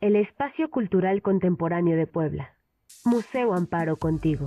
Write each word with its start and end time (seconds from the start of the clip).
el 0.00 0.14
espacio 0.16 0.70
cultural 0.70 1.22
contemporáneo 1.22 1.96
de 1.96 2.06
Puebla. 2.06 2.54
Museo 3.04 3.52
Amparo 3.54 3.96
contigo. 3.96 4.44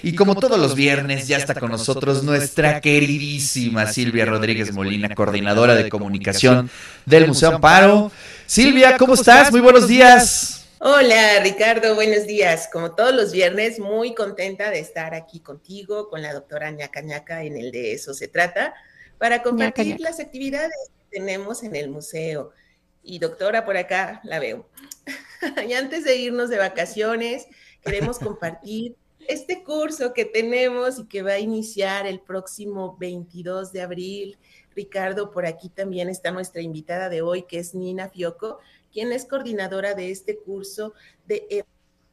Y 0.00 0.14
como 0.14 0.36
todos 0.36 0.60
los 0.60 0.76
viernes, 0.76 1.26
ya 1.26 1.38
está 1.38 1.54
con 1.54 1.70
nosotros 1.70 2.22
nuestra 2.22 2.80
queridísima 2.80 3.86
Silvia 3.86 4.26
Rodríguez 4.26 4.72
Molina, 4.72 5.12
coordinadora 5.14 5.74
de 5.74 5.88
comunicación 5.88 6.70
del 7.04 7.26
Museo 7.26 7.56
Amparo. 7.56 8.12
Silvia, 8.46 8.96
¿cómo 8.96 9.14
estás? 9.14 9.50
Muy 9.50 9.60
buenos 9.60 9.88
días. 9.88 10.68
Hola 10.80 11.40
Ricardo, 11.42 11.96
buenos 11.96 12.28
días. 12.28 12.68
Como 12.72 12.94
todos 12.94 13.12
los 13.12 13.32
viernes, 13.32 13.80
muy 13.80 14.14
contenta 14.14 14.70
de 14.70 14.78
estar 14.78 15.14
aquí 15.14 15.40
contigo, 15.40 16.08
con 16.08 16.22
la 16.22 16.32
doctora 16.32 16.70
Ñaca 16.70 17.00
Ñaca 17.00 17.42
en 17.42 17.56
el 17.56 17.72
de 17.72 17.94
eso 17.94 18.14
se 18.14 18.28
trata, 18.28 18.74
para 19.18 19.42
compartir 19.42 19.98
las 19.98 20.20
actividades 20.20 20.70
que 21.10 21.18
tenemos 21.18 21.64
en 21.64 21.74
el 21.74 21.90
museo. 21.90 22.52
Y 23.02 23.18
doctora, 23.18 23.64
por 23.64 23.76
acá 23.76 24.20
la 24.24 24.38
veo. 24.38 24.68
y 25.68 25.72
antes 25.72 26.04
de 26.04 26.16
irnos 26.16 26.50
de 26.50 26.58
vacaciones, 26.58 27.46
queremos 27.82 28.18
compartir 28.20 28.96
este 29.26 29.62
curso 29.62 30.14
que 30.14 30.24
tenemos 30.24 30.98
y 30.98 31.06
que 31.06 31.22
va 31.22 31.32
a 31.32 31.38
iniciar 31.38 32.06
el 32.06 32.20
próximo 32.20 32.96
22 32.98 33.72
de 33.72 33.82
abril. 33.82 34.38
Ricardo, 34.74 35.30
por 35.30 35.44
aquí 35.44 35.68
también 35.68 36.08
está 36.08 36.30
nuestra 36.30 36.62
invitada 36.62 37.08
de 37.08 37.20
hoy, 37.20 37.42
que 37.42 37.58
es 37.58 37.74
Nina 37.74 38.08
Fioco, 38.08 38.58
quien 38.92 39.12
es 39.12 39.26
coordinadora 39.26 39.94
de 39.94 40.10
este 40.10 40.38
curso 40.38 40.94
de 41.26 41.64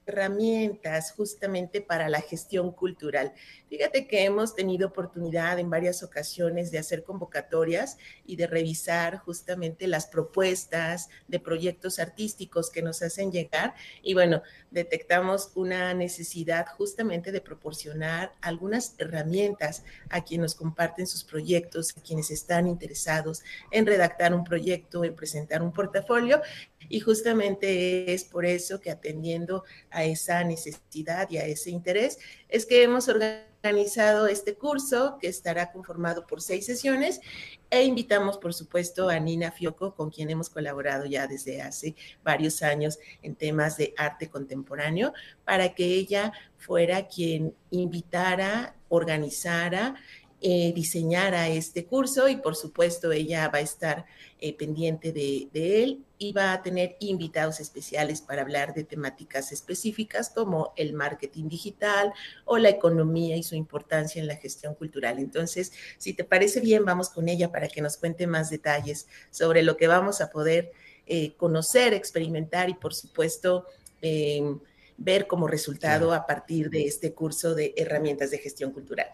herramientas 0.06 1.12
justamente 1.12 1.82
para 1.82 2.10
la 2.10 2.22
gestión 2.22 2.72
cultural. 2.72 3.34
Fíjate 3.70 4.08
que 4.08 4.24
hemos 4.24 4.56
tenido 4.56 4.88
oportunidad 4.88 5.60
en 5.60 5.70
varias 5.70 6.04
ocasiones 6.04 6.72
de 6.72 6.78
hacer 6.78 7.04
convocatorias 7.04 7.98
y 8.26 8.36
de 8.36 8.48
revisar 8.48 9.18
justamente 9.18 9.88
las 9.88 10.08
propuestas 10.08 11.10
de 11.28 11.40
proyectos 11.40 12.00
artísticos 12.00 12.70
que 12.70 12.82
nos 12.82 13.02
hacen 13.02 13.32
llegar 13.32 13.74
y 14.02 14.14
bueno, 14.14 14.42
detectamos 14.72 15.52
una 15.56 15.94
necesidad 15.94 16.68
justamente 16.78 17.32
de 17.32 17.42
proporcionar 17.42 18.34
algunas 18.42 18.96
herramientas 19.00 19.84
a 20.10 20.24
quienes 20.24 20.46
nos 20.46 20.56
comparten 20.56 21.08
sus 21.08 21.24
proyectos, 21.24 21.96
a 21.98 22.02
quienes 22.02 22.30
están 22.30 22.68
interesados 22.68 23.42
en 23.72 23.86
redactar 23.86 24.34
un 24.34 24.44
proyecto, 24.44 25.04
en 25.04 25.16
presentar 25.16 25.64
un 25.64 25.72
portafolio 25.72 26.42
y 26.90 27.00
justamente 27.00 28.14
es 28.14 28.24
por 28.24 28.46
eso 28.46 28.80
que 28.80 28.92
atendiendo 28.92 29.64
a 29.90 30.04
esa 30.04 30.44
necesidad 30.44 31.30
y 31.30 31.38
a 31.38 31.46
ese 31.46 31.72
interés, 31.72 32.18
es 32.50 32.66
que 32.66 32.84
hemos 32.84 33.08
organizado 33.08 34.28
este 34.28 34.56
curso 34.56 35.18
que 35.20 35.28
estará 35.28 35.72
conformado 35.72 36.28
por 36.28 36.42
seis 36.42 36.66
sesiones 36.66 37.20
e 37.70 37.84
invitamos, 37.84 38.38
por 38.38 38.54
supuesto, 38.54 39.10
a 39.10 39.20
Nina 39.20 39.52
Fioco, 39.52 39.96
con 39.96 40.12
quien 40.12 40.30
hemos 40.30 40.50
colaborado 40.50 41.06
ya 41.06 41.28
desde 41.28 41.62
hace 41.62 41.96
varios 42.24 42.62
años 42.62 43.00
en 43.24 43.36
temas 43.36 43.78
de 43.78 43.94
arte 43.98 44.30
contemporáneo, 44.30 45.14
para 45.44 45.74
que 45.74 45.86
ella 45.86 46.32
fuera 46.58 47.08
quien 47.08 47.56
invitara, 47.72 48.76
organizara 48.90 49.96
eh, 50.48 50.74
diseñara 50.76 51.48
este 51.48 51.86
curso 51.86 52.28
y 52.28 52.36
por 52.36 52.56
supuesto 52.56 53.12
ella 53.12 53.48
va 53.48 53.58
a 53.58 53.62
estar 53.62 54.06
eh, 54.40 54.56
pendiente 54.56 55.12
de, 55.12 55.50
él 55.54 56.05
y 56.18 56.34
va 56.34 56.54
a 56.54 56.62
tener 56.62 56.96
invitados 57.00 57.60
especiales 57.60 58.22
para 58.22 58.42
hablar 58.42 58.74
de 58.74 58.84
temáticas 58.84 59.52
específicas 59.52 60.30
como 60.30 60.74
el 60.78 60.94
marketing 60.94 61.50
digital 61.50 62.14
o 62.46 62.58
la 62.58 62.70
economía 62.70 63.36
y 63.36 63.44
su 63.44 63.56
importancia 63.56 64.22
en 64.22 64.28
la 64.28 64.36
gestión 64.36 64.76
cultural. 64.76 65.20
Entonces, 65.20 65.74
si 65.98 66.14
te 66.14 66.24
parece 66.24 66.62
bien, 66.62 66.86
vamos 66.86 67.10
con 67.10 67.28
ella 67.28 67.52
para 67.52 67.68
que 67.68 67.82
nos 67.82 67.98
cuente 67.98 68.28
más 68.28 68.50
detalles 68.50 69.08
sobre 69.30 69.64
lo 69.64 69.78
que 69.78 69.88
vamos 69.88 70.22
a 70.22 70.30
poder 70.30 70.72
eh, 71.06 71.36
conocer, 71.36 71.94
experimentar 71.94 72.70
y 72.70 72.74
por 72.76 72.94
supuesto 72.94 73.66
ver 74.98 75.26
como 75.26 75.48
resultado 75.48 76.14
a 76.14 76.28
partir 76.28 76.70
de 76.70 76.86
este 76.86 77.14
curso 77.14 77.56
de 77.56 77.74
herramientas 77.76 78.30
de 78.32 78.38
gestión 78.38 78.72
cultural. 78.72 79.08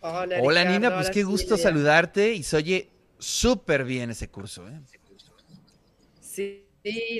Hola, 0.00 0.64
Nina, 0.64 0.94
pues 0.94 1.10
qué 1.10 1.24
gusto 1.24 1.56
saludarte 1.56 2.32
y 2.34 2.42
se 2.42 2.56
oye 2.56 2.90
súper 3.18 3.84
bien 3.84 4.10
ese 4.10 4.28
curso. 4.28 4.68
¿eh? 4.68 4.80
Sí, 6.34 6.66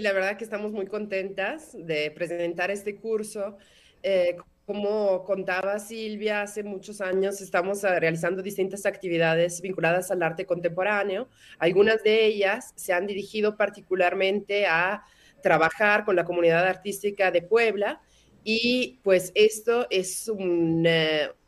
la 0.00 0.12
verdad 0.12 0.36
que 0.36 0.42
estamos 0.42 0.72
muy 0.72 0.86
contentas 0.86 1.70
de 1.78 2.10
presentar 2.10 2.72
este 2.72 2.97
curso. 2.97 3.58
Eh, 4.02 4.36
como 4.66 5.22
contaba 5.22 5.78
Silvia, 5.78 6.42
hace 6.42 6.64
muchos 6.64 7.00
años 7.00 7.41
estamos 7.41 7.84
eh, 7.84 8.00
realizando 8.00 8.42
distintas 8.42 8.86
actividades 8.86 9.60
vinculadas 9.60 10.10
al 10.10 10.20
arte 10.24 10.47
contemporáneo. 10.47 11.28
Algunas 11.60 12.03
de 12.03 12.26
ellas 12.26 12.72
se 12.74 12.92
han 12.92 13.06
dirigido 13.06 13.56
particularmente 13.56 14.66
a 14.66 15.04
trabajar 15.44 16.04
con 16.04 16.16
la 16.16 16.24
comunidad 16.24 16.66
artística 16.66 17.30
de 17.30 17.42
Puebla 17.42 18.00
y 18.44 19.00
pues 19.03 19.32
esto 19.34 19.87
es 19.91 20.28
un, 20.28 20.87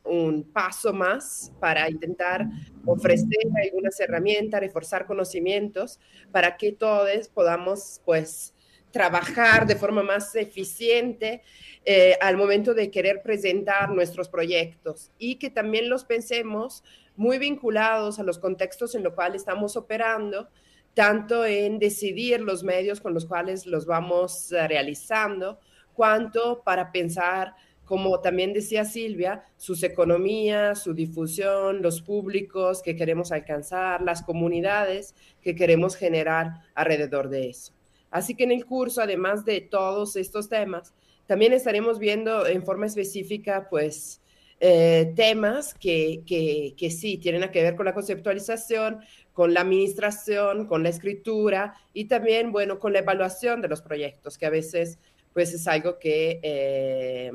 un 0.05 0.45
paso 0.45 0.93
más 0.93 1.53
para 1.61 1.89
intentar 1.91 2.47
ofrecer 2.85 3.47
algunas 3.63 4.01
herramientas, 4.01 4.61
reforzar 4.61 5.07
conocimientos 5.07 6.01
para 6.33 6.57
que 6.57 6.73
todos 6.73 7.29
podamos 7.29 8.01
pues 8.05 8.55
trabajar 8.91 9.67
de 9.67 9.77
forma 9.77 10.03
más 10.03 10.35
eficiente 10.37 11.43
eh, 11.85 12.17
al 12.21 12.39
momento 12.39 12.73
de 12.73 12.91
querer 12.91 13.21
presentar 13.23 13.91
nuestros 13.91 14.29
proyectos. 14.29 15.11
Y 15.19 15.37
que 15.37 15.51
también 15.51 15.91
los 15.91 16.05
pensemos 16.05 16.83
muy 17.15 17.39
vinculados 17.39 18.19
a 18.19 18.23
los 18.23 18.39
contextos 18.39 18.95
en 18.95 19.03
los 19.03 19.13
cuales 19.13 19.43
estamos 19.43 19.77
operando, 19.77 20.49
tanto 20.95 21.45
en 21.45 21.79
decidir 21.79 22.41
los 22.41 22.63
medios 22.63 23.03
con 23.03 23.13
los 23.13 23.27
cuales 23.27 23.67
los 23.67 23.85
vamos 23.85 24.51
eh, 24.53 24.67
realizando, 24.67 25.61
cuanto 25.97 26.63
para 26.63 26.93
pensar 26.93 27.55
como 27.87 28.21
también 28.21 28.53
decía 28.53 28.85
Silvia, 28.85 29.45
sus 29.57 29.83
economías, 29.85 30.83
su 30.83 30.93
difusión, 30.93 31.83
los 31.83 32.03
públicos 32.03 32.83
que 32.83 32.97
queremos 32.97 33.31
alcanzar, 33.31 34.03
las 34.03 34.23
comunidades 34.23 35.15
que 35.41 35.55
queremos 35.55 35.95
generar 35.95 36.63
alrededor 36.75 37.29
de 37.29 37.49
eso. 37.49 37.73
Así 38.11 38.35
que 38.35 38.43
en 38.43 38.51
el 38.51 38.67
curso, 38.67 39.01
además 39.01 39.45
de 39.45 39.61
todos 39.61 40.17
estos 40.17 40.49
temas, 40.49 40.95
también 41.27 41.53
estaremos 41.53 42.01
viendo 42.01 42.47
en 42.47 42.65
forma 42.65 42.87
específica, 42.87 43.69
pues, 43.71 44.21
eh, 44.59 45.13
temas 45.15 45.75
que, 45.75 46.23
que, 46.27 46.75
que 46.77 46.91
sí 46.91 47.19
tienen 47.19 47.49
que 47.51 47.63
ver 47.63 47.77
con 47.77 47.85
la 47.85 47.95
conceptualización, 47.95 49.01
con 49.33 49.53
la 49.53 49.61
administración, 49.61 50.67
con 50.67 50.83
la 50.83 50.89
escritura 50.89 51.75
y 51.93 52.07
también, 52.07 52.53
bueno, 52.53 52.79
con 52.79 52.95
la 52.95 53.01
evaluación 53.01 53.61
de 53.61 53.69
los 53.69 53.83
proyectos, 53.83 54.39
que 54.39 54.47
a 54.47 54.51
veces, 54.51 54.99
pues, 55.37 55.53
es 55.53 55.69
algo 55.69 55.99
que... 55.99 56.41
Eh, 56.43 57.31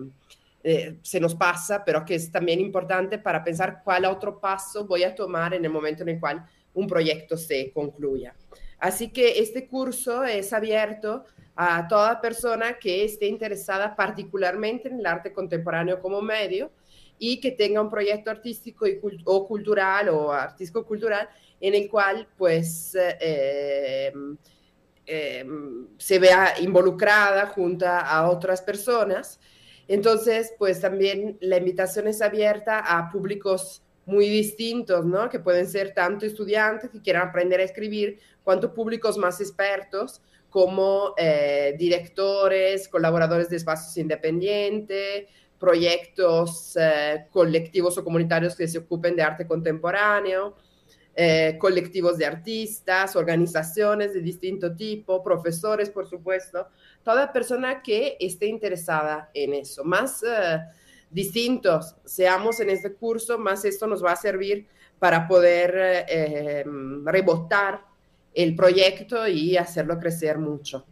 eh, 0.64 0.98
se 1.02 1.20
nos 1.20 1.34
pasa, 1.34 1.84
pero 1.84 2.06
que 2.06 2.14
es 2.14 2.32
también 2.32 2.60
importante 2.60 3.18
para 3.18 3.44
pensar 3.44 3.82
cuál 3.84 4.06
otro 4.06 4.40
paso 4.40 4.86
voy 4.86 5.04
a 5.04 5.16
tomar 5.16 5.56
en 5.56 5.66
el 5.66 5.72
momento 5.72 6.04
en 6.04 6.10
el 6.10 6.20
cual 6.20 6.46
un 6.76 6.88
proyecto 6.88 7.36
se 7.36 7.72
concluya. 7.72 8.36
Así 8.78 9.10
que 9.10 9.40
este 9.40 9.68
curso 9.68 10.24
es 10.24 10.54
abierto 10.54 11.26
a 11.56 11.88
toda 11.88 12.22
persona 12.22 12.78
que 12.80 13.04
esté 13.04 13.28
interesada 13.28 13.96
particularmente 13.96 14.88
en 14.90 15.00
el 15.00 15.06
arte 15.08 15.34
contemporáneo 15.34 16.00
como 16.00 16.22
medio 16.22 16.72
y 17.18 17.40
que 17.40 17.52
tenga 17.52 17.82
un 17.82 17.90
proyecto 17.90 18.30
artístico 18.30 18.86
o 19.26 19.48
cultural 19.48 20.10
o 20.10 20.32
artístico 20.32 20.86
cultural 20.86 21.28
en 21.60 21.74
el 21.74 21.90
cual 21.90 22.28
pues 22.38 22.96
eh, 23.20 24.12
eh, 25.12 25.46
se 25.98 26.20
vea 26.20 26.56
involucrada 26.62 27.48
junto 27.48 27.86
a 27.88 28.30
otras 28.30 28.62
personas 28.62 29.40
entonces, 29.92 30.54
pues 30.58 30.80
también 30.80 31.38
la 31.42 31.58
invitación 31.58 32.08
es 32.08 32.22
abierta 32.22 32.80
a 32.80 33.10
públicos 33.10 33.84
muy 34.06 34.30
distintos, 34.30 35.06
¿no? 35.06 35.30
Que 35.30 35.40
pueden 35.40 35.68
ser 35.68 35.94
tanto 35.94 36.26
estudiantes 36.26 36.90
que 36.90 37.02
quieran 37.02 37.28
aprender 37.28 37.60
a 37.60 37.64
escribir, 37.64 38.18
cuanto 38.42 38.74
públicos 38.74 39.18
más 39.18 39.42
expertos, 39.42 40.22
como 40.50 41.14
eh, 41.18 41.76
directores, 41.78 42.88
colaboradores 42.88 43.50
de 43.50 43.58
espacios 43.58 43.98
independientes, 43.98 45.28
proyectos 45.60 46.78
eh, 46.80 47.28
colectivos 47.30 47.98
o 47.98 48.04
comunitarios 48.06 48.56
que 48.56 48.70
se 48.70 48.78
ocupen 48.78 49.18
de 49.18 49.24
arte 49.24 49.46
contemporáneo, 49.46 50.56
eh, 51.14 51.58
colectivos 51.60 52.18
de 52.18 52.26
artistas, 52.26 53.18
organizaciones 53.18 54.14
de 54.14 54.22
distinto 54.22 54.74
tipo, 54.76 55.22
profesores, 55.22 55.90
por 55.90 56.08
supuesto, 56.08 56.68
toda 57.04 57.34
persona 57.34 57.82
que 57.82 58.16
esté 58.20 58.46
interesada 58.48 59.30
en 59.34 59.54
eso. 59.54 59.84
Más 59.84 60.24
eh, 60.24 60.60
distintos 61.10 61.96
seamos 62.06 62.62
en 62.62 62.70
este 62.70 62.94
curso, 62.94 63.38
más 63.38 63.66
esto 63.66 63.88
nos 63.88 64.04
va 64.04 64.14
a 64.14 64.16
servir 64.16 64.68
para 65.00 65.28
poder 65.28 66.06
eh, 66.08 66.64
rebotar 67.04 67.82
el 68.34 68.56
proyecto 68.56 69.28
y 69.28 69.58
hacerlo 69.58 70.00
crecer 70.00 70.38
mucho. 70.38 70.86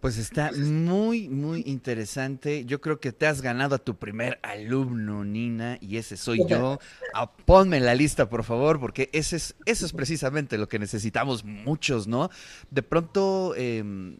Pues 0.00 0.16
está 0.16 0.52
muy, 0.52 1.28
muy 1.28 1.64
interesante. 1.66 2.64
Yo 2.64 2.80
creo 2.80 3.00
que 3.00 3.10
te 3.10 3.26
has 3.26 3.42
ganado 3.42 3.74
a 3.74 3.78
tu 3.78 3.96
primer 3.96 4.38
alumno, 4.42 5.24
Nina, 5.24 5.76
y 5.80 5.96
ese 5.96 6.16
soy 6.16 6.40
yo. 6.46 6.78
Ah, 7.14 7.32
ponme 7.32 7.78
en 7.78 7.86
la 7.86 7.94
lista, 7.94 8.28
por 8.28 8.44
favor, 8.44 8.78
porque 8.78 9.08
ese 9.12 9.36
es, 9.36 9.56
eso 9.64 9.86
es 9.86 9.92
precisamente 9.92 10.58
lo 10.58 10.68
que 10.68 10.78
necesitamos 10.78 11.42
muchos, 11.42 12.06
¿no? 12.06 12.30
De 12.70 12.82
pronto, 12.82 13.54
em, 13.56 14.18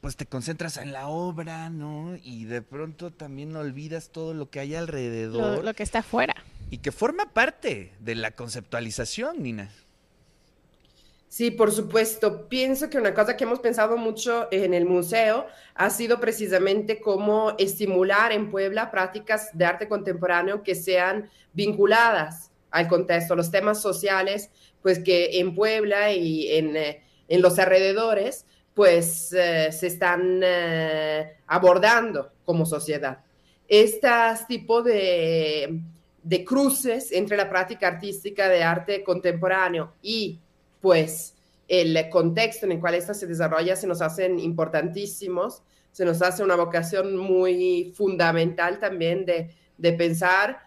pues 0.00 0.16
te 0.16 0.26
concentras 0.26 0.76
en 0.76 0.92
la 0.92 1.06
obra, 1.06 1.70
¿no? 1.70 2.16
Y 2.22 2.44
de 2.44 2.60
pronto 2.60 3.12
también 3.12 3.54
olvidas 3.56 4.10
todo 4.10 4.34
lo 4.34 4.50
que 4.50 4.60
hay 4.60 4.74
alrededor. 4.74 5.58
Lo, 5.58 5.62
lo 5.62 5.74
que 5.74 5.84
está 5.84 6.00
afuera. 6.00 6.34
Y 6.70 6.78
que 6.78 6.92
forma 6.92 7.32
parte 7.32 7.92
de 8.00 8.14
la 8.14 8.32
conceptualización, 8.32 9.42
Nina. 9.42 9.70
Sí, 11.34 11.50
por 11.50 11.72
supuesto. 11.72 12.48
Pienso 12.48 12.88
que 12.88 12.96
una 12.96 13.12
cosa 13.12 13.36
que 13.36 13.42
hemos 13.42 13.58
pensado 13.58 13.96
mucho 13.96 14.46
en 14.52 14.72
el 14.72 14.84
museo 14.84 15.48
ha 15.74 15.90
sido 15.90 16.20
precisamente 16.20 17.00
cómo 17.00 17.54
estimular 17.58 18.30
en 18.30 18.52
Puebla 18.52 18.92
prácticas 18.92 19.50
de 19.52 19.64
arte 19.64 19.88
contemporáneo 19.88 20.62
que 20.62 20.76
sean 20.76 21.28
vinculadas 21.52 22.52
al 22.70 22.86
contexto, 22.86 23.34
los 23.34 23.50
temas 23.50 23.82
sociales, 23.82 24.52
pues 24.80 25.00
que 25.00 25.40
en 25.40 25.56
Puebla 25.56 26.12
y 26.12 26.52
en, 26.52 26.76
eh, 26.76 27.02
los 27.30 27.58
alrededores, 27.58 28.46
pues 28.72 29.32
eh, 29.32 29.72
se 29.72 29.88
están 29.88 30.38
eh, 30.40 31.38
abordando 31.48 32.30
como 32.44 32.64
sociedad. 32.64 33.24
Este 33.66 34.08
tipo 34.46 34.84
de, 34.84 35.80
de 36.22 36.44
cruces 36.44 37.10
entre 37.10 37.36
la 37.36 37.50
práctica 37.50 37.88
artística 37.88 38.48
de 38.48 38.62
arte 38.62 39.02
contemporáneo 39.02 39.94
y 40.00 40.38
pues 40.84 41.34
el 41.66 42.10
contexto 42.10 42.66
en 42.66 42.72
el 42.72 42.80
cual 42.80 42.94
esta 42.94 43.14
se 43.14 43.26
desarrolla 43.26 43.74
se 43.74 43.86
nos 43.86 44.02
hacen 44.02 44.38
importantísimos, 44.38 45.62
se 45.92 46.04
nos 46.04 46.20
hace 46.20 46.44
una 46.44 46.56
vocación 46.56 47.16
muy 47.16 47.94
fundamental 47.96 48.78
también 48.78 49.24
de, 49.24 49.92
pensar 49.94 50.58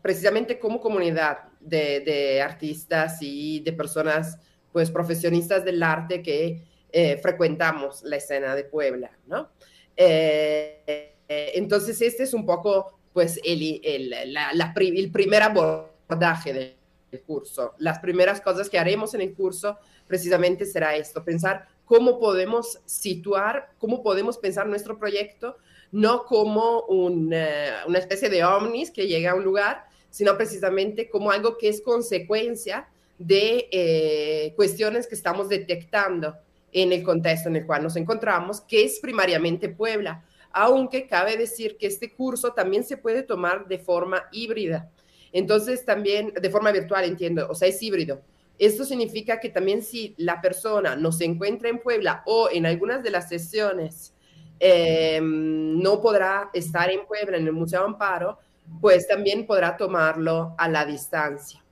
precisamente 0.00 0.58
como 0.58 0.80
comunidad 0.80 1.40
de, 1.60 2.40
artistas 2.42 3.18
y 3.20 3.60
de 3.60 3.74
personas 3.74 4.38
pues 4.72 4.90
profesionistas 4.90 5.66
del 5.66 5.82
arte 5.82 6.22
que 6.22 6.62
eh, 6.90 7.18
frecuentamos 7.18 8.02
la 8.04 8.16
escena 8.16 8.54
de 8.54 8.64
Puebla, 8.64 9.10
¿no? 9.26 9.50
Eh, 9.94 11.12
entonces 11.28 12.00
este 12.00 12.22
es 12.22 12.32
un 12.32 12.46
poco 12.46 12.98
pues 13.12 13.38
el, 13.44 13.82
el 13.84 15.10
primer 15.12 15.42
abordaje 15.42 16.54
de 16.54 16.77
el 17.10 17.22
curso. 17.22 17.74
Las 17.78 17.98
primeras 17.98 18.40
cosas 18.40 18.68
que 18.68 18.78
haremos 18.78 19.14
en 19.14 19.20
el 19.20 19.34
curso 19.34 19.78
precisamente 20.06 20.64
será 20.64 20.96
esto, 20.96 21.24
pensar 21.24 21.68
cómo 21.84 22.18
podemos 22.18 22.80
situar, 22.84 23.70
cómo 23.78 24.02
podemos 24.02 24.38
pensar 24.38 24.66
nuestro 24.66 24.98
proyecto, 24.98 25.56
no 25.90 26.24
como 26.24 26.82
una, 26.82 27.84
especie 27.96 28.28
de 28.28 28.44
ovnis 28.44 28.90
que 28.90 29.06
llega 29.06 29.30
a 29.30 29.34
un 29.34 29.44
lugar, 29.44 29.86
sino 30.10 30.36
precisamente 30.36 31.08
como 31.08 31.30
algo 31.30 31.56
que 31.56 31.68
es 31.68 31.80
consecuencia 31.80 32.88
de 33.18 33.68
eh, 33.72 34.52
cuestiones 34.54 35.06
que 35.06 35.14
estamos 35.14 35.48
detectando 35.48 36.36
en 36.72 36.92
el 36.92 37.02
contexto 37.02 37.48
en 37.48 37.56
el 37.56 37.66
cual 37.66 37.82
nos 37.82 37.96
encontramos, 37.96 38.60
que 38.60 38.84
es 38.84 39.00
primariamente 39.00 39.68
Puebla, 39.68 40.24
aunque 40.52 41.06
cabe 41.06 41.36
decir 41.36 41.76
que 41.78 41.86
este 41.86 42.12
curso 42.12 42.52
también 42.52 42.84
se 42.84 42.96
puede 42.96 43.22
tomar 43.22 43.66
de 43.66 43.78
forma 43.78 44.24
híbrida. 44.32 44.90
Entonces 45.32 45.84
también 45.84 46.32
de 46.40 46.50
forma 46.50 46.72
virtual, 46.72 47.04
entiendo, 47.04 47.46
o 47.50 47.54
sea, 47.54 47.68
es 47.68 47.82
híbrido. 47.82 48.22
Esto 48.58 48.84
significa 48.84 49.38
que 49.38 49.50
también 49.50 49.82
si 49.82 50.14
la 50.16 50.40
persona 50.40 50.96
no 50.96 51.12
se 51.12 51.24
encuentra 51.24 51.68
en 51.68 51.78
Puebla 51.78 52.22
o 52.26 52.48
en 52.50 52.66
algunas 52.66 53.02
de 53.02 53.10
las 53.10 53.28
sesiones 53.28 54.14
em, 54.58 55.80
no 55.80 56.00
podrá 56.00 56.50
estar 56.52 56.90
en 56.90 57.06
Puebla, 57.06 57.36
en 57.36 57.46
el 57.46 57.52
Museo 57.52 57.84
Amparo, 57.84 58.38
pues 58.80 59.06
también 59.06 59.46
podrá 59.46 59.76
tomarlo 59.76 60.54
a 60.58 60.68
la 60.68 60.84
distancia. 60.84 61.64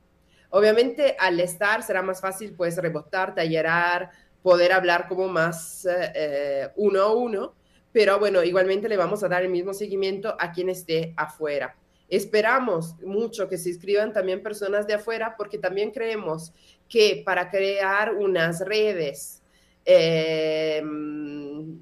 Obviamente 0.50 1.16
al 1.18 1.40
estar 1.40 1.82
será 1.82 2.02
más 2.02 2.20
fácil 2.20 2.54
pues 2.56 2.76
rebotar, 2.76 3.34
tallerar, 3.34 4.10
poder 4.42 4.72
hablar 4.72 5.08
como 5.08 5.26
más 5.26 5.86
eh, 5.90 6.68
uno 6.76 7.02
a 7.02 7.12
uno, 7.12 7.54
pero 7.90 8.20
bueno, 8.20 8.44
igualmente 8.44 8.88
le 8.88 8.96
vamos 8.96 9.24
a 9.24 9.28
dar 9.28 9.42
el 9.42 9.50
mismo 9.50 9.74
seguimiento 9.74 10.36
a 10.38 10.52
quien 10.52 10.68
esté 10.68 11.14
afuera. 11.16 11.76
Esperamos 12.08 12.94
mucho 13.02 13.48
que 13.48 13.58
se 13.58 13.70
inscriban 13.70 14.12
también 14.12 14.42
personas 14.42 14.86
de 14.86 14.94
afuera 14.94 15.34
porque 15.36 15.58
también 15.58 15.90
creemos 15.90 16.52
que 16.88 17.22
para 17.24 17.50
crear 17.50 18.14
unas 18.14 18.60
redes 18.60 19.42
eh, 19.84 20.80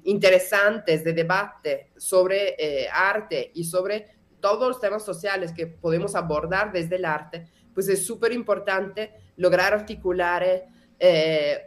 interesantes 0.03 1.03
de 1.03 1.13
debate 1.13 1.91
sobre 1.97 2.55
eh, 2.57 2.87
arte 2.91 3.51
y 3.53 3.63
sobre 3.65 4.07
todos 4.39 4.67
los 4.67 4.79
temas 4.79 5.03
sociales 5.03 5.51
que 5.51 5.67
podemos 5.67 6.15
abordar 6.15 6.71
desde 6.71 6.95
el 6.95 7.05
arte, 7.05 7.47
pues 7.73 7.87
es 7.87 8.05
súper 8.05 8.31
importante 8.31 9.13
lograr 9.37 9.73
articular 9.73 10.43
eh, 10.99 11.65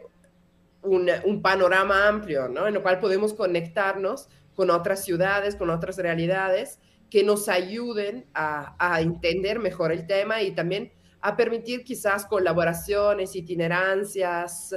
un, 0.81 1.09
un, 1.25 1.41
panorama 1.41 2.07
amplio, 2.07 2.47
¿no? 2.47 2.67
En 2.67 2.73
lo 2.73 2.81
cual 2.81 2.99
podemos 2.99 3.33
conectarnos 3.33 4.29
con 4.55 4.69
otras 4.69 5.03
ciudades, 5.03 5.55
con 5.55 5.69
otras 5.69 5.97
realidades 5.97 6.79
que 7.09 7.23
nos 7.23 7.49
ayuden 7.49 8.25
a, 8.33 8.99
entender 9.01 9.59
mejor 9.59 9.91
el 9.91 10.05
tema 10.05 10.41
y 10.41 10.51
también 10.51 10.91
a 11.21 11.35
permitir 11.35 11.83
quizás 11.83 12.25
colaboraciones, 12.25 13.35
itinerancias, 13.35 14.75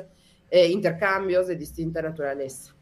eh, 0.50 0.68
intercambios 0.68 1.46
de 1.46 1.56
distinta 1.56 2.02
naturaleza. 2.02 2.74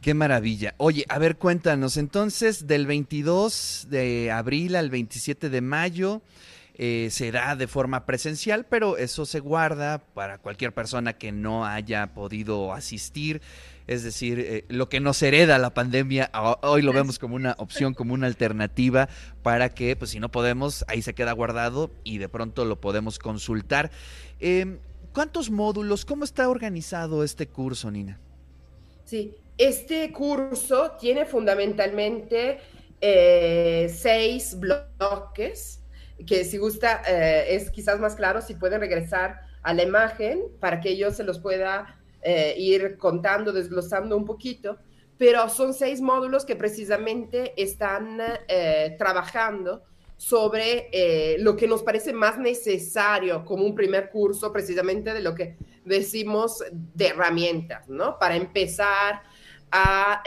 Qué 0.00 0.14
maravilla. 0.14 0.74
Oye, 0.78 1.04
a 1.08 1.18
ver, 1.18 1.36
cuéntanos, 1.36 1.96
entonces, 1.96 2.66
del 2.66 2.86
22 2.86 3.86
de 3.88 4.32
abril 4.32 4.74
al 4.74 4.90
27 4.90 5.48
de 5.48 5.60
mayo 5.60 6.22
eh, 6.84 7.10
será 7.10 7.54
de 7.54 7.68
forma 7.68 8.06
presencial, 8.06 8.66
pero 8.66 8.96
eso 8.96 9.24
se 9.24 9.38
guarda 9.38 9.98
para 10.14 10.38
cualquier 10.38 10.74
persona 10.74 11.12
que 11.12 11.30
no 11.30 11.64
haya 11.64 12.12
podido 12.12 12.72
asistir 12.72 13.40
es 13.86 14.04
decir, 14.04 14.38
eh, 14.40 14.64
lo 14.68 14.88
que 14.88 15.00
nos 15.00 15.22
hereda 15.22 15.58
la 15.58 15.74
pandemia, 15.74 16.30
hoy 16.62 16.82
lo 16.82 16.92
vemos 16.92 17.18
como 17.18 17.34
una 17.34 17.56
opción, 17.58 17.94
como 17.94 18.14
una 18.14 18.26
alternativa 18.26 19.08
para 19.42 19.70
que, 19.70 19.96
pues 19.96 20.12
si 20.12 20.20
no 20.20 20.30
podemos, 20.30 20.84
ahí 20.88 21.02
se 21.02 21.14
queda 21.14 21.32
guardado 21.32 21.90
y 22.04 22.18
de 22.18 22.28
pronto 22.28 22.64
lo 22.64 22.80
podemos 22.80 23.18
consultar. 23.18 23.90
Em, 24.40 24.78
¿Cuántos 25.12 25.50
módulos? 25.50 26.04
¿Cómo 26.04 26.24
está 26.24 26.48
organizado 26.48 27.22
este 27.22 27.46
curso, 27.46 27.90
Nina? 27.90 28.18
Sí, 29.04 29.34
este 29.58 30.10
curso 30.10 30.92
tiene 30.98 31.26
fundamentalmente 31.26 32.58
eh, 33.00 33.92
seis 33.94 34.58
bloques, 34.58 35.81
que 36.26 36.44
si 36.44 36.58
gusta 36.58 37.02
eh, 37.06 37.54
es 37.56 37.70
quizás 37.70 37.98
más 38.00 38.14
claro 38.14 38.40
si 38.40 38.54
pueden 38.54 38.80
regresar 38.80 39.40
a 39.62 39.74
la 39.74 39.82
imagen 39.82 40.42
para 40.60 40.80
que 40.80 40.96
yo 40.96 41.10
se 41.10 41.24
los 41.24 41.38
pueda 41.38 42.00
eh, 42.22 42.54
ir 42.58 42.96
contando, 42.98 43.52
desglosando 43.52 44.16
un 44.16 44.24
poquito, 44.24 44.78
pero 45.18 45.48
son 45.48 45.74
seis 45.74 46.00
módulos 46.00 46.44
que 46.44 46.56
precisamente 46.56 47.52
están 47.56 48.18
eh, 48.48 48.96
trabajando 48.98 49.82
sobre 50.16 50.88
lo 51.40 51.56
que 51.56 51.66
nos 51.66 51.82
parece 51.82 52.12
más 52.12 52.38
necesario 52.38 53.44
como 53.44 53.64
un 53.64 53.74
primer 53.74 54.08
curso, 54.08 54.52
precisamente 54.52 55.12
de 55.12 55.20
lo 55.20 55.34
que 55.34 55.56
decimos 55.84 56.62
de 56.70 57.08
herramientas, 57.08 57.88
¿no? 57.88 58.20
Para 58.20 58.36
empezar 58.36 59.22
a 59.72 60.22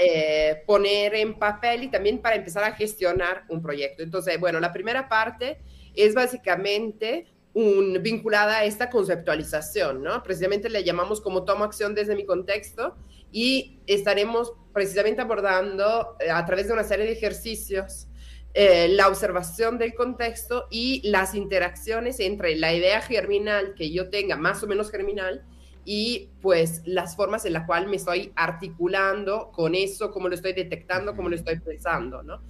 poner 0.66 1.16
en 1.16 1.40
papel 1.40 1.84
y 1.84 1.88
también 1.88 2.20
para 2.20 2.36
empezar 2.36 2.66
a 2.66 2.74
gestionar 2.74 3.46
un 3.48 3.62
proyecto. 3.62 4.04
Entonces, 4.04 4.38
bueno, 4.38 4.60
la 4.60 4.74
primera 4.74 5.08
parte 5.08 5.60
es 5.98 6.14
básicamente 6.14 7.28
un, 7.54 8.02
vinculada 8.04 8.58
a 8.58 8.66
esta 8.66 8.90
conceptualización, 8.90 10.04
¿no? 10.04 10.22
Precisamente 10.24 10.70
le 10.70 10.84
llamamos 10.84 11.22
como 11.22 11.46
tomo 11.46 11.64
acción 11.64 11.96
desde 11.96 12.16
mi 12.16 12.26
contexto 12.26 12.96
y 13.32 13.80
estaremos 13.88 14.54
precisamente 14.74 15.22
abordando 15.22 16.18
eh, 16.20 16.30
a 16.30 16.46
través 16.46 16.68
de 16.68 16.74
una 16.74 16.84
serie 16.84 17.06
de 17.06 17.14
ejercicios 17.14 18.08
eh, 18.54 18.88
la 18.88 19.10
observación 19.10 19.78
del 19.78 19.94
contexto 19.94 20.68
y 20.70 21.02
las 21.10 21.36
interacciones 21.36 22.22
entre 22.22 22.56
la 22.56 22.74
idea 22.74 23.02
germinal 23.02 23.74
que 23.76 23.92
yo 23.92 24.10
tenga, 24.10 24.38
más 24.38 24.64
o 24.64 24.68
menos 24.68 24.92
germinal, 24.92 25.44
y 25.84 26.32
pues 26.42 26.82
las 26.86 27.16
formas 27.16 27.46
en 27.46 27.52
las 27.54 27.66
cuales 27.66 27.90
me 27.90 27.98
estoy 27.98 28.32
articulando 28.36 29.52
con 29.52 29.76
eso, 29.76 30.10
cómo 30.12 30.30
lo 30.30 30.36
estoy 30.36 30.54
detectando, 30.54 31.16
cómo 31.16 31.30
lo 31.30 31.36
estoy 31.36 31.60
pensando, 31.60 32.24
¿no? 32.24 32.42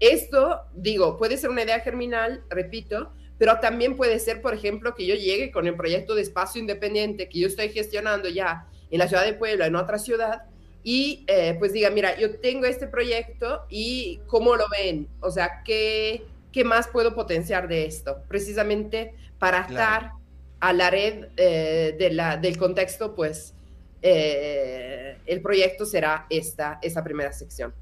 Esto, 0.00 0.62
digo, 0.74 1.16
puede 1.16 1.36
ser 1.36 1.50
una 1.50 1.62
idea 1.62 1.80
germinal, 1.80 2.42
repito, 2.50 3.12
pero 3.38 3.58
también 3.60 3.96
puede 3.96 4.18
ser, 4.18 4.40
por 4.40 4.54
ejemplo, 4.54 4.94
que 4.94 5.06
yo 5.06 5.14
llegue 5.14 5.50
con 5.50 5.66
el 5.66 5.76
proyecto 5.76 6.14
de 6.14 6.22
espacio 6.22 6.60
independiente 6.60 7.28
que 7.28 7.40
yo 7.40 7.46
estoy 7.46 7.70
gestionando 7.70 8.28
ya 8.28 8.68
en 8.90 8.98
la 8.98 9.08
ciudad 9.08 9.24
de 9.24 9.34
Puebla, 9.34 9.66
en 9.66 9.76
otra 9.76 9.98
ciudad, 9.98 10.42
y 10.84 11.24
eh, 11.28 11.56
pues 11.58 11.72
diga, 11.72 11.90
mira, 11.90 12.18
yo 12.18 12.38
tengo 12.40 12.66
este 12.66 12.86
proyecto 12.86 13.62
y 13.68 14.20
cómo 14.26 14.56
lo 14.56 14.66
ven, 14.68 15.08
o 15.20 15.30
sea, 15.30 15.62
¿qué, 15.64 16.24
qué 16.52 16.64
más 16.64 16.88
puedo 16.88 17.14
potenciar 17.14 17.68
de 17.68 17.86
esto? 17.86 18.22
Precisamente 18.28 19.14
para 19.38 19.62
estar 19.62 20.12
a 20.60 20.72
la 20.72 20.90
red 20.90 21.26
eh, 21.36 21.96
de 21.98 22.12
la, 22.12 22.36
del 22.36 22.56
contexto, 22.56 23.14
pues, 23.14 23.54
eh, 24.02 25.16
el 25.26 25.40
proyecto 25.40 25.84
será 25.84 26.26
esta, 26.30 26.78
esta 26.82 27.02
primera 27.02 27.32
sección. 27.32 27.74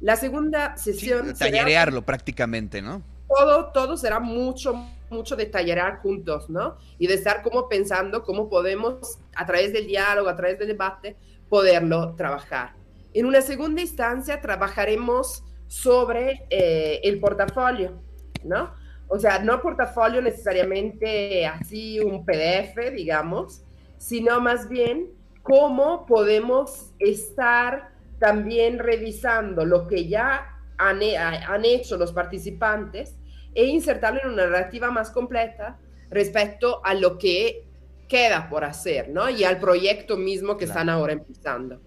La 0.00 0.16
segunda 0.16 0.76
sesión... 0.76 1.28
Sí, 1.28 1.38
tallerearlo 1.38 2.02
prácticamente, 2.02 2.82
¿no? 2.82 3.02
Todo, 3.28 3.72
todo 3.72 3.96
será 3.96 4.20
mucho, 4.20 4.74
mucho 5.10 5.36
de 5.36 5.46
tallerear 5.46 5.98
juntos, 5.98 6.48
¿no? 6.48 6.76
Y 6.98 7.06
de 7.06 7.14
estar 7.14 7.42
como 7.42 7.68
pensando 7.68 8.22
cómo 8.22 8.48
podemos, 8.48 9.18
a 9.34 9.46
través 9.46 9.72
del 9.72 9.86
diálogo, 9.86 10.28
a 10.28 10.36
través 10.36 10.58
del 10.58 10.68
debate, 10.68 11.16
poderlo 11.48 12.14
trabajar. 12.14 12.74
En 13.14 13.26
una 13.26 13.40
segunda 13.40 13.80
instancia 13.80 14.40
trabajaremos 14.40 15.42
sobre 15.66 16.46
eh, 16.50 17.00
el 17.02 17.18
portafolio, 17.18 18.00
¿no? 18.44 18.74
O 19.08 19.18
sea, 19.18 19.38
no 19.38 19.62
portafolio 19.62 20.20
necesariamente 20.20 21.46
así 21.46 22.00
un 22.00 22.24
PDF, 22.24 22.92
digamos, 22.92 23.62
sino 23.98 24.40
más 24.40 24.68
bien 24.68 25.10
cómo 25.42 26.06
podemos 26.06 26.92
estar 26.98 27.95
también 28.18 28.78
revisando 28.78 29.64
lo 29.64 29.86
que 29.86 30.08
ya 30.08 30.60
han, 30.78 31.00
han 31.02 31.64
hecho 31.64 31.96
los 31.96 32.12
participantes 32.12 33.16
e 33.54 33.64
insertarlo 33.64 34.20
en 34.22 34.30
una 34.32 34.46
narrativa 34.46 34.90
más 34.90 35.10
completa 35.10 35.78
respecto 36.10 36.84
a 36.84 36.94
lo 36.94 37.18
que 37.18 37.66
queda 38.08 38.48
por 38.48 38.64
hacer, 38.64 39.08
¿no? 39.08 39.28
Y 39.28 39.44
al 39.44 39.58
proyecto 39.58 40.16
mismo 40.16 40.56
que 40.56 40.66
están 40.66 40.88
ahora 40.88 41.12
empezando. 41.12 41.80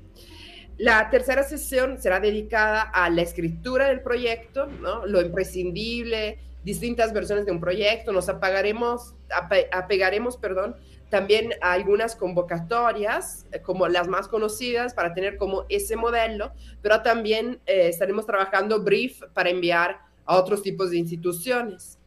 La 0.78 1.10
tercera 1.10 1.44
sesión 1.44 2.02
será 2.02 2.20
dedicada 2.20 2.82
a 2.82 3.10
la 3.10 3.22
escritura 3.22 3.88
del 3.88 4.02
proyecto, 4.02 4.66
¿no? 4.66 5.06
Lo 5.06 5.22
imprescindible, 5.22 6.40
distintas 6.63 7.13
versiones 7.13 7.46
de 7.46 7.51
un 7.51 7.60
proyecto, 7.60 8.12
nos 8.12 8.30
apagaremos, 8.30 9.16
apegaremos, 9.72 10.38
perdón, 10.38 10.75
también 11.10 11.54
a 11.62 11.74
algunas 11.74 12.16
convocatorias, 12.16 13.46
eh, 13.51 13.62
como 13.62 13.88
las 13.88 14.08
más 14.08 14.28
conocidas, 14.28 14.94
para 14.94 15.13
tener 15.13 15.38
como 15.38 15.66
ese 15.70 15.96
modelo, 15.96 16.51
pero 16.82 17.01
también 17.01 17.60
eh, 17.66 17.88
estaremos 17.88 18.25
trabajando 18.25 18.82
brief 18.82 19.22
para 19.34 19.50
enviar 19.50 20.00
a 20.25 20.38
otros 20.38 20.62
tipos 20.62 20.92
de 20.92 20.98
instituciones. 20.98 21.98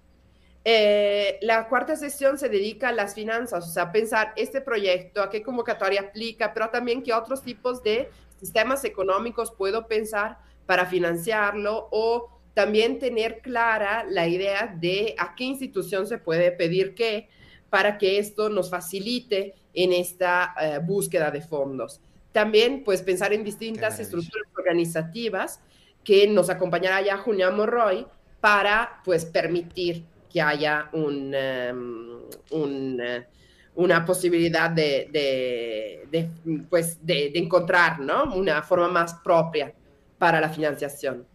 Eh, 0.64 1.38
la 1.42 1.66
cuarta 1.68 1.96
sesión 1.96 2.38
se 2.38 2.48
dedica 2.48 2.90
a 2.90 2.92
las 2.92 3.14
finanzas, 3.14 3.66
o 3.66 3.70
sea, 3.72 3.90
pensar 3.90 4.32
este 4.36 4.60
proyecto, 4.60 5.20
a 5.20 5.28
qué 5.28 5.42
convocatoria 5.42 6.02
aplica, 6.02 6.54
pero 6.54 6.70
también 6.70 7.02
qué 7.02 7.12
otros 7.12 7.42
tipos 7.42 7.82
de 7.82 8.10
sistemas 8.38 8.84
económicos 8.84 9.50
puedo 9.50 9.88
pensar 9.88 10.38
para 10.66 10.86
financiarlo 10.86 11.88
o 11.90 12.41
también 12.54 12.98
tener 12.98 13.40
clara 13.40 14.04
la 14.08 14.28
idea 14.28 14.74
de 14.78 15.14
a 15.18 15.34
qué 15.34 15.44
institución 15.44 16.06
se 16.06 16.18
puede 16.18 16.52
pedir 16.52 16.94
qué 16.94 17.28
para 17.70 17.96
que 17.96 18.18
esto 18.18 18.50
nos 18.50 18.68
facilite 18.68 19.54
en 19.72 19.92
esta 19.92 20.54
eh, 20.60 20.78
búsqueda 20.82 21.30
de 21.30 21.40
fondos. 21.40 22.00
También, 22.32 22.82
pues, 22.84 23.02
pensar 23.02 23.32
en 23.32 23.44
distintas 23.44 23.98
estructuras 23.98 24.46
organizativas 24.56 25.60
que 26.04 26.26
nos 26.26 26.50
acompañará 26.50 27.00
ya 27.00 27.16
Julián 27.16 27.56
Morroy 27.56 28.06
para, 28.40 29.00
pues, 29.04 29.24
permitir 29.24 30.04
que 30.30 30.40
haya 30.40 30.88
un, 30.92 31.34
em, 31.34 32.20
eh, 32.50 33.26
una 33.74 34.04
posibilidad 34.04 34.70
de, 34.70 36.06
pues, 36.68 36.98
de, 37.04 37.32
encontrar 37.34 38.00
¿no? 38.00 38.34
una 38.34 38.62
forma 38.62 38.88
más 38.88 39.14
propia 39.14 39.72
para 40.18 40.40
la 40.40 40.48
financiación. 40.48 41.26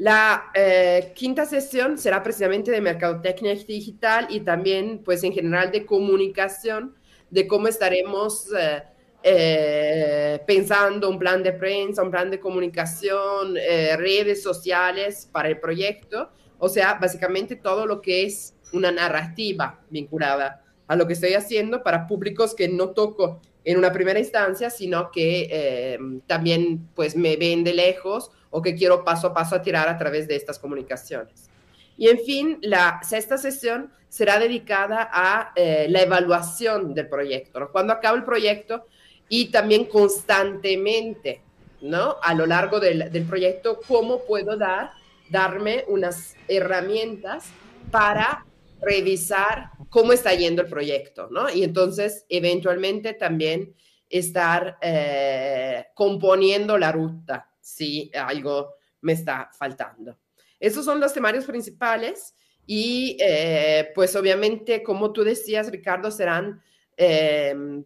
La 0.00 0.50
eh, 0.54 1.12
quinta 1.14 1.44
sesión 1.44 1.98
será 1.98 2.22
precisamente 2.22 2.70
de 2.70 2.80
mercadotecnia 2.80 3.54
digital 3.54 4.28
y 4.30 4.40
también, 4.40 5.02
pues 5.04 5.22
en 5.24 5.34
general, 5.34 5.70
de 5.70 5.84
comunicación, 5.84 6.94
de 7.28 7.46
cómo 7.46 7.68
estaremos 7.68 8.46
eh, 8.58 8.82
eh, 9.22 10.40
pensando 10.46 11.10
un 11.10 11.18
plan 11.18 11.42
de 11.42 11.52
prensa, 11.52 12.02
un 12.02 12.10
plan 12.10 12.30
de 12.30 12.40
comunicación, 12.40 13.56
redes 13.98 14.42
sociales 14.42 15.28
para 15.30 15.50
el 15.50 15.60
proyecto. 15.60 16.30
O 16.56 16.70
sea, 16.70 16.94
básicamente 16.94 17.56
todo 17.56 17.84
lo 17.84 18.00
que 18.00 18.24
es 18.24 18.54
una 18.72 18.90
narrativa 18.90 19.82
vinculada 19.90 20.64
a 20.86 20.96
lo 20.96 21.06
que 21.06 21.12
estoy 21.12 21.34
haciendo 21.34 21.82
para 21.82 22.06
públicos 22.06 22.54
que 22.54 22.68
no 22.68 22.92
toco 22.92 23.42
en 23.64 23.76
una 23.76 23.92
primera 23.92 24.18
instancia, 24.18 24.70
sino 24.70 25.10
que 25.10 25.98
también 26.26 26.88
pues 26.94 27.16
me 27.16 27.36
ven 27.36 27.64
de 27.64 27.74
lejos 27.74 28.30
o 28.50 28.60
que 28.60 28.74
quiero 28.74 29.04
paso 29.04 29.28
a 29.28 29.34
paso 29.34 29.54
a 29.54 29.62
tirar 29.62 29.88
a 29.88 29.96
través 29.96 30.28
de 30.28 30.36
estas 30.36 30.58
comunicaciones. 30.58 31.48
Y 31.96 32.08
en 32.08 32.18
fin, 32.18 32.58
la 32.62 33.00
sexta 33.02 33.38
sesión 33.38 33.92
será 34.08 34.38
dedicada 34.38 35.08
a 35.12 35.52
eh, 35.54 35.86
la 35.88 36.02
evaluación 36.02 36.94
del 36.94 37.08
proyecto, 37.08 37.60
¿no? 37.60 37.70
cuando 37.70 37.92
acaba 37.92 38.16
el 38.16 38.24
proyecto 38.24 38.86
y 39.28 39.50
también 39.50 39.84
constantemente, 39.84 41.42
¿no? 41.80 42.16
A 42.22 42.34
lo 42.34 42.46
largo 42.46 42.80
del, 42.80 43.24
proyecto, 43.28 43.80
cómo 43.86 44.24
puedo 44.24 44.56
dar, 44.56 44.90
darme 45.30 45.84
unas 45.86 46.34
herramientas 46.48 47.46
para 47.92 48.44
revisar 48.82 49.70
cómo 49.88 50.12
está 50.12 50.34
yendo 50.34 50.62
el 50.62 50.68
proyecto, 50.68 51.28
¿no? 51.30 51.48
Y 51.48 51.62
entonces, 51.62 52.26
eventualmente 52.28 53.14
también 53.14 53.74
estar 54.08 54.78
eh, 54.82 55.86
componiendo 55.94 56.76
la 56.76 56.90
ruta, 56.90 57.49
si 57.74 58.10
algo 58.14 58.74
me 59.00 59.12
está 59.12 59.50
faltando. 59.58 60.18
Esos 60.58 60.84
son 60.84 61.00
los 61.00 61.12
temarios 61.12 61.44
principales 61.46 62.34
y 62.66 63.16
eh, 63.20 63.90
pues 63.94 64.14
obviamente, 64.14 64.82
como 64.82 65.12
tú 65.12 65.24
decías, 65.24 65.70
Ricardo, 65.70 66.10
serán 66.10 66.62
em, 66.96 67.84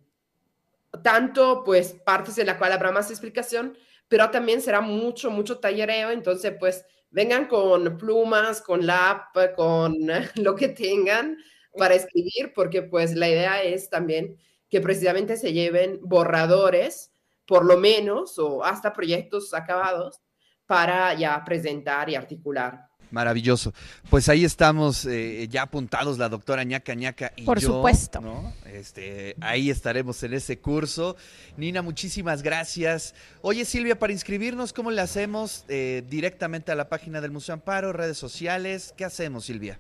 tanto 1.02 1.62
pues 1.64 1.92
partes 2.04 2.36
en 2.38 2.46
la 2.46 2.58
cual 2.58 2.72
habrá 2.72 2.92
más 2.92 3.10
explicación, 3.10 3.76
pero 4.08 4.30
también 4.30 4.60
será 4.60 4.80
mucho, 4.80 5.30
mucho 5.30 5.58
tallereo, 5.58 6.10
entonces 6.10 6.54
pues 6.58 6.84
vengan 7.10 7.46
con 7.46 7.96
plumas, 7.96 8.60
con 8.60 8.84
lap, 8.84 9.34
con 9.56 9.94
lo 10.36 10.54
que 10.54 10.68
tengan 10.68 11.38
para 11.76 11.94
escribir, 11.94 12.52
porque 12.54 12.82
pues 12.82 13.14
la 13.14 13.28
idea 13.28 13.62
es 13.62 13.88
también 13.88 14.36
que 14.68 14.80
precisamente 14.80 15.36
se 15.36 15.52
lleven 15.52 16.00
borradores 16.02 17.13
por 17.46 17.64
lo 17.64 17.76
menos, 17.76 18.38
o 18.38 18.64
hasta 18.64 18.92
proyectos 18.92 19.52
acabados, 19.54 20.20
para 20.66 21.12
ya 21.14 21.42
presentar 21.44 22.08
y 22.08 22.14
articular. 22.14 22.88
Maravilloso. 23.10 23.72
Pues 24.10 24.28
ahí 24.28 24.44
estamos 24.44 25.06
eh, 25.06 25.46
ya 25.48 25.62
apuntados 25.62 26.18
la 26.18 26.28
doctora 26.28 26.64
ñaca 26.64 26.94
ñaca 26.94 27.32
y 27.36 27.44
Por 27.44 27.60
supuesto. 27.60 28.20
Este, 28.66 29.36
ahí 29.40 29.70
estaremos 29.70 30.20
en 30.24 30.34
ese 30.34 30.58
curso. 30.58 31.16
Nina, 31.56 31.80
muchísimas 31.80 32.42
gracias. 32.42 33.14
Oye, 33.40 33.64
Silvia, 33.64 33.98
para 33.98 34.12
inscribirnos, 34.12 34.72
¿cómo 34.72 34.90
le 34.90 35.00
hacemos? 35.00 35.64
Eh, 35.68 36.02
directamente 36.08 36.72
a 36.72 36.74
la 36.74 36.88
página 36.88 37.20
del 37.20 37.30
Museo 37.30 37.52
Amparo, 37.52 37.92
redes 37.92 38.18
sociales. 38.18 38.92
¿Qué 38.96 39.04
hacemos, 39.04 39.44
Silvia? 39.44 39.78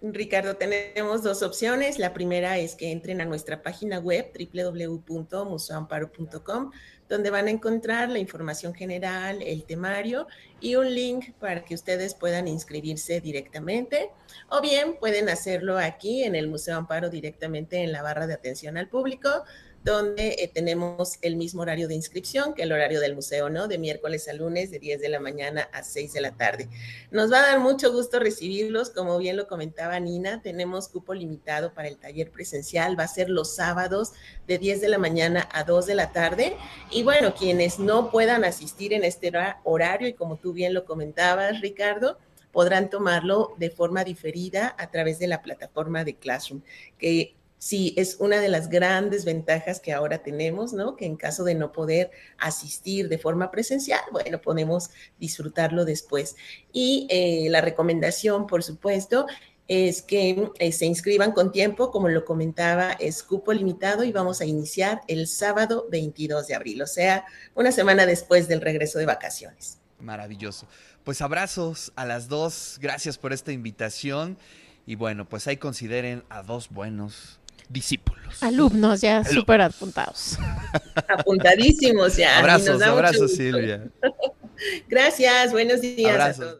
Ricardo, 0.00 0.56
tenemos 0.56 1.24
dos 1.24 1.42
opciones. 1.42 1.98
La 1.98 2.12
primera 2.12 2.56
es 2.58 2.76
que 2.76 2.92
entren 2.92 3.20
a 3.20 3.24
nuestra 3.24 3.62
página 3.62 3.98
web 3.98 4.30
www.museoamparo.com 4.32 6.70
donde 7.08 7.30
van 7.30 7.46
a 7.46 7.50
encontrar 7.50 8.10
la 8.10 8.18
información 8.18 8.74
general, 8.74 9.42
el 9.42 9.64
temario 9.64 10.26
y 10.60 10.76
un 10.76 10.94
link 10.94 11.32
para 11.40 11.64
que 11.64 11.74
ustedes 11.74 12.14
puedan 12.14 12.46
inscribirse 12.46 13.20
directamente 13.20 14.10
o 14.50 14.60
bien 14.60 14.96
pueden 15.00 15.28
hacerlo 15.28 15.78
aquí 15.78 16.22
en 16.22 16.34
el 16.34 16.48
Museo 16.48 16.76
Amparo 16.76 17.10
directamente 17.10 17.82
en 17.82 17.92
la 17.92 18.02
barra 18.02 18.26
de 18.26 18.34
atención 18.34 18.76
al 18.76 18.88
público 18.88 19.44
donde 19.88 20.36
eh, 20.38 20.50
tenemos 20.52 21.18
el 21.22 21.36
mismo 21.36 21.62
horario 21.62 21.88
de 21.88 21.94
inscripción 21.94 22.52
que 22.52 22.62
el 22.62 22.72
horario 22.72 23.00
del 23.00 23.14
museo, 23.14 23.48
¿no? 23.48 23.68
De 23.68 23.78
miércoles 23.78 24.28
a 24.28 24.34
lunes, 24.34 24.70
de 24.70 24.78
10 24.78 25.00
de 25.00 25.08
la 25.08 25.18
mañana 25.18 25.68
a 25.72 25.82
6 25.82 26.12
de 26.12 26.20
la 26.20 26.32
tarde. 26.32 26.68
Nos 27.10 27.32
va 27.32 27.38
a 27.38 27.46
dar 27.46 27.60
mucho 27.60 27.90
gusto 27.90 28.18
recibirlos, 28.18 28.90
como 28.90 29.16
bien 29.16 29.38
lo 29.38 29.48
comentaba 29.48 29.98
Nina, 29.98 30.42
tenemos 30.42 30.88
cupo 30.88 31.14
limitado 31.14 31.72
para 31.72 31.88
el 31.88 31.96
taller 31.96 32.30
presencial, 32.30 32.98
va 32.98 33.04
a 33.04 33.08
ser 33.08 33.30
los 33.30 33.54
sábados 33.54 34.12
de 34.46 34.58
10 34.58 34.82
de 34.82 34.88
la 34.88 34.98
mañana 34.98 35.48
a 35.52 35.64
2 35.64 35.86
de 35.86 35.94
la 35.94 36.12
tarde. 36.12 36.56
Y 36.90 37.02
bueno, 37.02 37.34
quienes 37.34 37.78
no 37.78 38.10
puedan 38.10 38.44
asistir 38.44 38.92
en 38.92 39.04
este 39.04 39.32
horario, 39.64 40.06
y 40.06 40.12
como 40.12 40.36
tú 40.36 40.52
bien 40.52 40.74
lo 40.74 40.84
comentabas, 40.84 41.62
Ricardo, 41.62 42.18
podrán 42.52 42.90
tomarlo 42.90 43.54
de 43.56 43.70
forma 43.70 44.04
diferida 44.04 44.74
a 44.78 44.90
través 44.90 45.18
de 45.18 45.28
la 45.28 45.42
plataforma 45.42 46.04
de 46.04 46.16
Classroom, 46.16 46.62
que 46.98 47.37
sí 47.58 47.94
es 47.96 48.16
una 48.20 48.40
de 48.40 48.48
las 48.48 48.68
grandes 48.68 49.24
ventajas 49.24 49.80
que 49.80 49.92
ahora 49.92 50.18
tenemos, 50.18 50.72
¿no? 50.72 50.96
Que 50.96 51.06
en 51.06 51.16
caso 51.16 51.44
de 51.44 51.54
no 51.54 51.72
poder 51.72 52.10
asistir 52.38 53.08
de 53.08 53.18
forma 53.18 53.50
presencial, 53.50 54.00
bueno, 54.12 54.40
podemos 54.40 54.90
disfrutarlo 55.18 55.84
después. 55.84 56.36
Y 56.72 57.06
eh, 57.10 57.48
la 57.50 57.60
recomendación, 57.60 58.46
por 58.46 58.62
supuesto, 58.62 59.26
es 59.68 60.00
que 60.00 60.50
eh, 60.58 60.72
se 60.72 60.86
inscriban 60.86 61.32
con 61.32 61.52
tiempo, 61.52 61.90
como 61.90 62.08
lo 62.08 62.24
comentaba, 62.24 62.92
es 62.92 63.22
cupo 63.22 63.52
limitado 63.52 64.02
y 64.02 64.12
vamos 64.12 64.40
a 64.40 64.46
iniciar 64.46 65.02
el 65.08 65.26
sábado 65.26 65.86
22 65.90 66.46
de 66.46 66.54
abril, 66.54 66.80
o 66.80 66.86
sea, 66.86 67.26
una 67.54 67.70
semana 67.70 68.06
después 68.06 68.48
del 68.48 68.62
regreso 68.62 68.98
de 68.98 69.04
vacaciones. 69.04 69.78
Maravilloso. 70.00 70.66
Pues 71.04 71.20
abrazos 71.20 71.92
a 71.96 72.06
las 72.06 72.28
dos, 72.28 72.78
gracias 72.80 73.18
por 73.18 73.34
esta 73.34 73.52
invitación 73.52 74.38
y 74.86 74.94
bueno, 74.94 75.28
pues 75.28 75.46
ahí 75.46 75.58
consideren 75.58 76.24
a 76.30 76.42
dos 76.42 76.70
buenos 76.70 77.38
discípulos. 77.68 78.42
Alumnos 78.42 79.00
ya 79.00 79.24
súper 79.24 79.60
apuntados. 79.60 80.38
Apuntadísimos 81.08 82.16
ya. 82.16 82.38
Abrazos, 82.38 82.80
abrazos 82.82 83.32
Silvia. 83.34 83.88
Gracias, 84.88 85.52
buenos 85.52 85.80
días 85.80 86.20
a 86.20 86.32
todos. 86.40 86.56